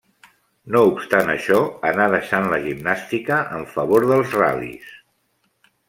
No 0.75 0.79
obstant 0.91 1.29
això, 1.33 1.59
anà 1.91 2.09
deixant 2.15 2.49
la 2.55 2.59
gimnàstica 2.65 3.41
en 3.61 3.71
favor 3.77 4.11
dels 4.15 4.37
ral·lis. 4.43 4.93